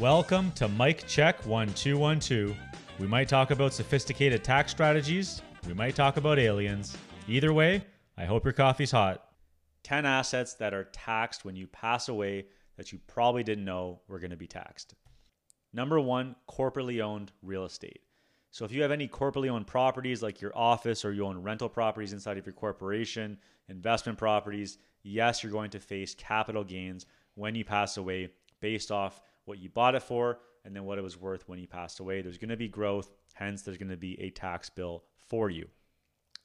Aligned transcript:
Welcome 0.00 0.52
to 0.52 0.66
Mike 0.66 1.06
Check 1.06 1.44
1212. 1.44 2.56
We 2.98 3.06
might 3.06 3.28
talk 3.28 3.50
about 3.50 3.74
sophisticated 3.74 4.42
tax 4.42 4.70
strategies, 4.70 5.42
we 5.68 5.74
might 5.74 5.94
talk 5.94 6.16
about 6.16 6.38
aliens. 6.38 6.96
Either 7.28 7.52
way, 7.52 7.84
I 8.16 8.24
hope 8.24 8.44
your 8.44 8.54
coffee's 8.54 8.92
hot. 8.92 9.26
10 9.82 10.06
assets 10.06 10.54
that 10.54 10.72
are 10.72 10.84
taxed 10.84 11.44
when 11.44 11.54
you 11.54 11.66
pass 11.66 12.08
away 12.08 12.46
that 12.78 12.92
you 12.92 12.98
probably 13.08 13.42
didn't 13.42 13.66
know 13.66 14.00
were 14.08 14.18
going 14.18 14.30
to 14.30 14.38
be 14.38 14.46
taxed. 14.46 14.94
Number 15.74 16.00
one, 16.00 16.34
corporately 16.48 17.02
owned 17.02 17.30
real 17.42 17.66
estate. 17.66 18.00
So 18.52 18.64
if 18.64 18.72
you 18.72 18.80
have 18.80 18.92
any 18.92 19.06
corporately 19.06 19.50
owned 19.50 19.66
properties 19.66 20.22
like 20.22 20.40
your 20.40 20.56
office 20.56 21.04
or 21.04 21.12
you 21.12 21.26
own 21.26 21.42
rental 21.42 21.68
properties 21.68 22.14
inside 22.14 22.38
of 22.38 22.46
your 22.46 22.54
corporation, 22.54 23.36
investment 23.68 24.16
properties, 24.16 24.78
yes, 25.02 25.42
you're 25.42 25.52
going 25.52 25.72
to 25.72 25.78
face 25.78 26.14
capital 26.14 26.64
gains 26.64 27.04
when 27.34 27.54
you 27.54 27.66
pass 27.66 27.98
away 27.98 28.30
based 28.60 28.90
off 28.90 29.20
what 29.50 29.58
you 29.58 29.68
bought 29.68 29.94
it 29.94 30.02
for 30.02 30.38
and 30.64 30.74
then 30.74 30.84
what 30.84 30.96
it 30.96 31.02
was 31.02 31.20
worth 31.20 31.48
when 31.48 31.58
you 31.58 31.66
passed 31.66 32.00
away. 32.00 32.22
There's 32.22 32.38
going 32.38 32.50
to 32.50 32.56
be 32.56 32.68
growth, 32.68 33.10
hence 33.34 33.62
there's 33.62 33.78
going 33.78 33.90
to 33.90 33.96
be 33.96 34.18
a 34.20 34.30
tax 34.30 34.70
bill 34.70 35.04
for 35.28 35.50
you. 35.50 35.68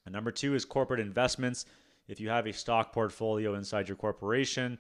And 0.06 0.14
number 0.14 0.32
2 0.32 0.56
is 0.56 0.66
corporate 0.66 1.00
investments. 1.00 1.66
If 2.08 2.20
you 2.20 2.30
have 2.30 2.48
a 2.48 2.54
stock 2.54 2.92
portfolio 2.92 3.56
inside 3.56 3.88
your 3.88 3.98
corporation, 3.98 4.78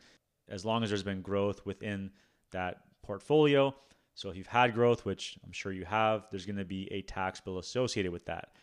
as 0.49 0.65
long 0.65 0.84
as 0.84 0.89
there's 0.89 1.03
been 1.03 1.21
growth 1.21 1.65
within 1.65 2.11
that 2.51 2.81
portfolio, 3.03 3.75
so 4.15 4.29
if 4.29 4.37
you've 4.37 4.48
had 4.48 4.73
growth, 4.73 5.05
which 5.05 5.37
I'm 5.45 5.51
sure 5.51 5.71
you 5.71 5.85
have, 5.85 6.27
there's 6.31 6.45
going 6.45 6.57
to 6.57 6.65
be 6.65 6.91
a 6.91 7.01
tax 7.01 7.41
bill 7.41 7.59
associated 7.59 8.12
with 8.12 8.26
that. 8.26 8.53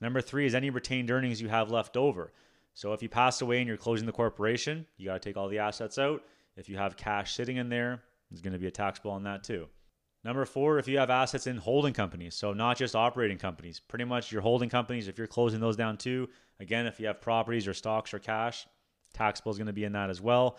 Number 0.00 0.20
three 0.20 0.46
is 0.46 0.54
any 0.54 0.70
retained 0.70 1.10
earnings 1.10 1.40
you 1.40 1.48
have 1.48 1.70
left 1.70 1.96
over. 1.96 2.32
So 2.74 2.92
if 2.92 3.02
you 3.02 3.08
pass 3.08 3.40
away 3.40 3.58
and 3.58 3.66
you're 3.66 3.76
closing 3.76 4.06
the 4.06 4.12
corporation, 4.12 4.86
you 4.96 5.06
got 5.06 5.20
to 5.20 5.28
take 5.28 5.36
all 5.36 5.48
the 5.48 5.58
assets 5.58 5.98
out. 5.98 6.22
If 6.56 6.68
you 6.68 6.76
have 6.76 6.96
cash 6.96 7.34
sitting 7.34 7.56
in 7.56 7.68
there, 7.68 8.02
there's 8.30 8.42
going 8.42 8.52
to 8.52 8.58
be 8.58 8.66
a 8.66 8.72
tax 8.72 8.98
bill 8.98 9.12
on 9.12 9.24
that 9.24 9.44
too. 9.44 9.68
Number 10.22 10.44
four, 10.44 10.78
if 10.78 10.86
you 10.86 10.98
have 10.98 11.08
assets 11.08 11.46
in 11.46 11.56
holding 11.56 11.94
companies, 11.94 12.34
so 12.34 12.52
not 12.52 12.76
just 12.76 12.94
operating 12.94 13.38
companies, 13.38 13.80
pretty 13.80 14.04
much 14.04 14.30
your 14.30 14.42
holding 14.42 14.68
companies, 14.68 15.08
if 15.08 15.16
you're 15.16 15.26
closing 15.26 15.60
those 15.60 15.76
down 15.76 15.96
too, 15.96 16.28
again, 16.58 16.86
if 16.86 17.00
you 17.00 17.06
have 17.06 17.22
properties 17.22 17.66
or 17.66 17.72
stocks 17.72 18.12
or 18.12 18.18
cash, 18.18 18.66
tax 19.14 19.40
bill 19.40 19.52
is 19.52 19.58
going 19.58 19.66
to 19.66 19.72
be 19.72 19.84
in 19.84 19.92
that 19.92 20.10
as 20.10 20.20
well. 20.20 20.58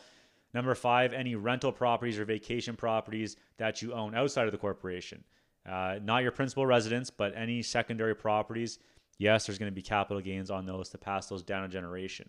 Number 0.54 0.74
five, 0.76 1.14
any 1.14 1.36
rental 1.36 1.72
properties 1.72 2.20
or 2.20 2.26
vacation 2.26 2.76
properties 2.76 3.38
that 3.58 3.82
you 3.82 3.94
own 3.94 4.16
outside 4.16 4.48
of 4.48 4.52
the 4.52 4.58
corporation. 4.58 5.24
Uh, 5.68 6.00
not 6.04 6.24
your 6.24 6.32
principal 6.32 6.66
residence, 6.66 7.10
but 7.10 7.34
any 7.36 7.62
secondary 7.62 8.16
properties. 8.16 8.80
Yes, 9.20 9.46
there's 9.46 9.60
going 9.60 9.72
to 9.72 9.76
be 9.76 9.84
capital 9.84 10.22
gains 10.22 10.50
on 10.50 10.66
those 10.66 10.90
to 10.90 10.98
pass 10.98 11.28
those 11.28 11.44
down 11.44 11.64
a 11.64 11.68
generation. 11.68 12.28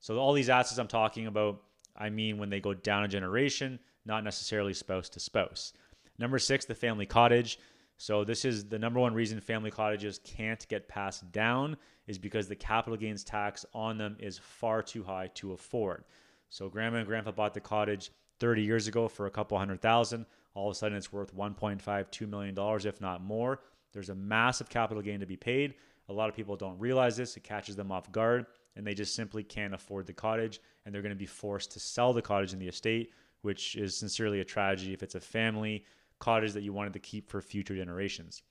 So, 0.00 0.18
all 0.18 0.32
these 0.32 0.50
assets 0.50 0.78
I'm 0.78 0.88
talking 0.88 1.28
about, 1.28 1.62
I 1.96 2.10
mean 2.10 2.38
when 2.38 2.50
they 2.50 2.60
go 2.60 2.74
down 2.74 3.04
a 3.04 3.08
generation, 3.08 3.78
not 4.04 4.24
necessarily 4.24 4.74
spouse 4.74 5.08
to 5.10 5.20
spouse. 5.20 5.72
Number 6.18 6.38
six, 6.38 6.64
the 6.64 6.74
family 6.74 7.06
cottage. 7.06 7.58
So, 7.98 8.24
this 8.24 8.44
is 8.44 8.64
the 8.64 8.78
number 8.78 8.98
one 8.98 9.14
reason 9.14 9.40
family 9.40 9.70
cottages 9.70 10.18
can't 10.24 10.66
get 10.68 10.88
passed 10.88 11.30
down 11.30 11.76
is 12.06 12.18
because 12.18 12.48
the 12.48 12.56
capital 12.56 12.96
gains 12.96 13.22
tax 13.22 13.64
on 13.74 13.98
them 13.98 14.16
is 14.18 14.38
far 14.38 14.82
too 14.82 15.04
high 15.04 15.28
to 15.34 15.52
afford. 15.52 16.04
So 16.48 16.68
grandma 16.68 16.98
and 16.98 17.06
grandpa 17.06 17.30
bought 17.30 17.54
the 17.54 17.60
cottage 17.60 18.10
30 18.40 18.62
years 18.62 18.86
ago 18.86 19.08
for 19.08 19.26
a 19.26 19.30
couple 19.30 19.56
hundred 19.56 19.80
thousand. 19.80 20.26
All 20.54 20.68
of 20.68 20.72
a 20.72 20.78
sudden, 20.78 20.98
it's 20.98 21.12
worth 21.12 21.34
1.5, 21.34 21.80
$2 21.80 22.28
million, 22.28 22.54
if 22.86 23.00
not 23.00 23.22
more. 23.22 23.60
There's 23.94 24.10
a 24.10 24.14
massive 24.14 24.68
capital 24.68 25.02
gain 25.02 25.20
to 25.20 25.26
be 25.26 25.36
paid. 25.36 25.74
A 26.08 26.12
lot 26.12 26.28
of 26.28 26.34
people 26.34 26.56
don't 26.56 26.78
realize 26.78 27.16
this. 27.16 27.36
It 27.36 27.44
catches 27.44 27.76
them 27.76 27.92
off 27.92 28.10
guard, 28.12 28.46
and 28.76 28.86
they 28.86 28.94
just 28.94 29.14
simply 29.14 29.42
can't 29.42 29.74
afford 29.74 30.06
the 30.06 30.12
cottage, 30.12 30.60
and 30.84 30.94
they're 30.94 31.02
going 31.02 31.14
to 31.14 31.18
be 31.18 31.26
forced 31.26 31.72
to 31.72 31.80
sell 31.80 32.12
the 32.12 32.22
cottage 32.22 32.52
in 32.52 32.58
the 32.58 32.68
estate, 32.68 33.12
which 33.42 33.76
is 33.76 33.96
sincerely 33.96 34.40
a 34.40 34.44
tragedy 34.44 34.92
if 34.92 35.02
it's 35.02 35.14
a 35.14 35.20
family 35.20 35.84
cottage 36.18 36.52
that 36.52 36.62
you 36.62 36.72
wanted 36.72 36.92
to 36.92 36.98
keep 36.98 37.28
for 37.28 37.40
future 37.40 37.74
generations. 37.74 38.42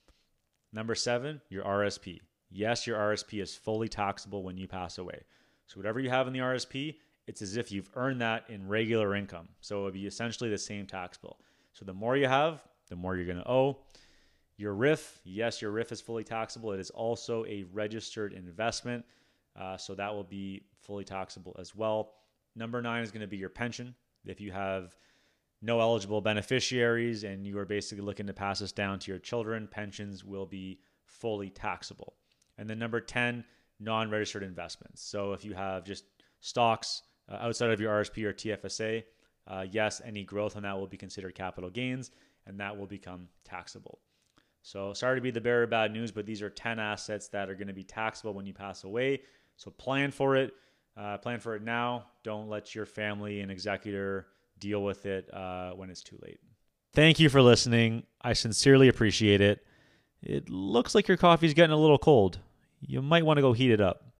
Number 0.73 0.95
seven, 0.95 1.41
your 1.49 1.63
RSP. 1.63 2.19
Yes, 2.49 2.85
your 2.85 2.97
RSP 2.97 3.41
is 3.41 3.55
fully 3.55 3.87
taxable 3.87 4.43
when 4.43 4.57
you 4.57 4.67
pass 4.67 4.97
away. 4.97 5.21
So, 5.67 5.77
whatever 5.77 5.99
you 5.99 6.09
have 6.09 6.27
in 6.27 6.33
the 6.33 6.39
RSP, 6.39 6.95
it's 7.27 7.41
as 7.41 7.57
if 7.57 7.71
you've 7.71 7.89
earned 7.95 8.21
that 8.21 8.43
in 8.49 8.67
regular 8.67 9.15
income. 9.15 9.47
So 9.61 9.81
it 9.81 9.83
would 9.83 9.93
be 9.93 10.05
essentially 10.05 10.49
the 10.49 10.57
same 10.57 10.85
tax 10.85 11.17
bill. 11.17 11.37
So 11.73 11.85
the 11.85 11.93
more 11.93 12.17
you 12.17 12.27
have, 12.27 12.61
the 12.89 12.95
more 12.95 13.15
you're 13.15 13.25
going 13.25 13.37
to 13.37 13.49
owe. 13.49 13.77
Your 14.57 14.75
RRIF, 14.75 15.19
yes, 15.23 15.61
your 15.61 15.71
RRIF 15.71 15.91
is 15.91 16.01
fully 16.01 16.23
taxable. 16.23 16.71
It 16.71 16.79
is 16.79 16.89
also 16.91 17.45
a 17.45 17.63
registered 17.71 18.33
investment. 18.33 19.05
Uh, 19.59 19.77
so 19.77 19.95
that 19.95 20.13
will 20.13 20.23
be 20.23 20.63
fully 20.79 21.03
taxable 21.03 21.55
as 21.59 21.75
well. 21.75 22.13
Number 22.55 22.81
nine 22.81 23.03
is 23.03 23.11
going 23.11 23.21
to 23.21 23.27
be 23.27 23.37
your 23.37 23.49
pension. 23.49 23.95
If 24.25 24.39
you 24.39 24.51
have 24.51 24.95
no 25.61 25.79
eligible 25.79 26.21
beneficiaries 26.21 27.23
and 27.23 27.45
you 27.45 27.57
are 27.57 27.65
basically 27.65 28.03
looking 28.03 28.27
to 28.27 28.33
pass 28.33 28.59
this 28.59 28.71
down 28.71 28.99
to 28.99 29.11
your 29.11 29.19
children, 29.19 29.67
pensions 29.69 30.23
will 30.23 30.45
be 30.45 30.79
fully 31.05 31.49
taxable. 31.49 32.15
And 32.57 32.69
then 32.69 32.79
number 32.79 32.99
10, 32.99 33.43
non 33.79 34.09
registered 34.09 34.43
investments. 34.43 35.01
So 35.01 35.33
if 35.33 35.43
you 35.43 35.53
have 35.53 35.83
just 35.83 36.05
stocks, 36.39 37.03
uh, 37.29 37.37
outside 37.41 37.71
of 37.71 37.79
your 37.79 37.93
RSP 37.93 38.23
or 38.23 38.33
TFSA, 38.33 39.03
uh, 39.47 39.65
yes, 39.69 40.01
any 40.05 40.23
growth 40.23 40.55
on 40.55 40.63
that 40.63 40.77
will 40.77 40.87
be 40.87 40.97
considered 40.97 41.35
capital 41.35 41.69
gains 41.69 42.11
and 42.45 42.59
that 42.59 42.77
will 42.77 42.87
become 42.87 43.27
taxable. 43.43 43.99
So, 44.63 44.93
sorry 44.93 45.17
to 45.17 45.21
be 45.21 45.31
the 45.31 45.41
bearer 45.41 45.63
of 45.63 45.69
bad 45.69 45.91
news, 45.91 46.11
but 46.11 46.25
these 46.25 46.41
are 46.41 46.49
10 46.49 46.79
assets 46.79 47.27
that 47.29 47.49
are 47.49 47.55
going 47.55 47.67
to 47.67 47.73
be 47.73 47.83
taxable 47.83 48.33
when 48.33 48.45
you 48.45 48.53
pass 48.53 48.83
away. 48.83 49.21
So, 49.57 49.71
plan 49.71 50.11
for 50.11 50.35
it. 50.35 50.53
Uh, 50.95 51.17
plan 51.17 51.39
for 51.39 51.55
it 51.55 51.63
now. 51.63 52.05
Don't 52.23 52.49
let 52.49 52.75
your 52.75 52.85
family 52.85 53.39
and 53.39 53.51
executor 53.51 54.27
deal 54.59 54.83
with 54.83 55.05
it 55.05 55.33
uh, 55.33 55.71
when 55.71 55.89
it's 55.89 56.03
too 56.03 56.17
late. 56.21 56.39
Thank 56.93 57.19
you 57.19 57.29
for 57.29 57.41
listening. 57.41 58.03
I 58.21 58.33
sincerely 58.33 58.87
appreciate 58.87 59.41
it. 59.41 59.65
It 60.21 60.49
looks 60.49 60.93
like 60.93 61.07
your 61.07 61.17
coffee's 61.17 61.53
getting 61.53 61.73
a 61.73 61.77
little 61.77 61.97
cold. 61.97 62.39
You 62.81 63.01
might 63.01 63.25
want 63.25 63.37
to 63.37 63.41
go 63.41 63.53
heat 63.53 63.71
it 63.71 63.81
up. 63.81 64.03